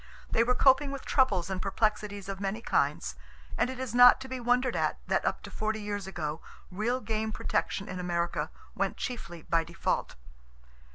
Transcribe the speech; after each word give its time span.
They 0.31 0.43
were 0.43 0.55
coping 0.55 0.89
with 0.89 1.05
troubles 1.05 1.51
and 1.51 1.61
perplexities 1.61 2.27
of 2.27 2.39
many 2.39 2.59
kinds, 2.59 3.13
and 3.55 3.69
it 3.69 3.77
is 3.77 3.93
not 3.93 4.19
to 4.21 4.27
be 4.27 4.39
wondered 4.39 4.75
at 4.75 4.97
that 5.05 5.23
up 5.25 5.43
to 5.43 5.51
forty 5.51 5.79
years 5.79 6.07
ago, 6.07 6.41
real 6.71 7.01
game 7.01 7.31
protection 7.31 7.87
in 7.87 7.99
America 7.99 8.49
went 8.73 8.97
chiefly 8.97 9.43
by 9.43 9.63
default. 9.63 10.15